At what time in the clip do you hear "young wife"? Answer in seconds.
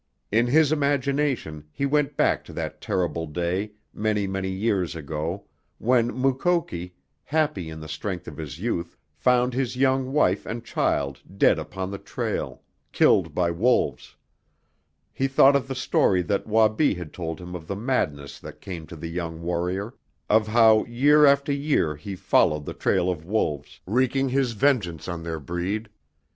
9.77-10.43